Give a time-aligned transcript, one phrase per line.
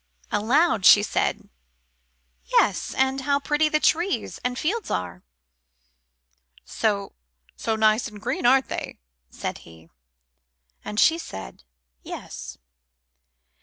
[0.31, 1.47] Aloud she said,
[2.45, 5.21] "Yes, and how pretty the trees and fields are"
[6.65, 7.13] "So
[7.55, 8.97] so nice and green, aren't they?"
[9.29, 9.91] said he.
[10.83, 11.63] And she said,
[12.01, 12.57] "Yes."